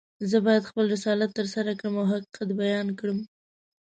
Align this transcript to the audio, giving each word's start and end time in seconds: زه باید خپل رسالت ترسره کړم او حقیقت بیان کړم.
زه 0.29 0.37
باید 0.45 0.67
خپل 0.69 0.85
رسالت 0.95 1.29
ترسره 1.39 1.71
کړم 1.79 1.93
او 2.01 2.05
حقیقت 2.11 2.49
بیان 2.61 2.87
کړم. 2.99 3.19